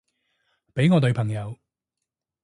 [0.73, 1.55] 畀我女朋友